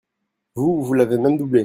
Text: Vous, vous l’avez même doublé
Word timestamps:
Vous, 0.55 0.81
vous 0.83 0.93
l’avez 0.95 1.17
même 1.19 1.37
doublé 1.37 1.59